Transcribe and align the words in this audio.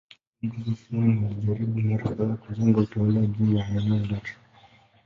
Viongozi 0.41 0.69
Waislamu 0.69 1.27
walijaribu 1.27 1.81
mara 1.81 2.03
kadhaa 2.09 2.35
kujenga 2.35 2.79
utawala 2.81 3.25
juu 3.25 3.57
ya 3.57 3.67
eneo 3.69 3.99
lote. 4.05 4.35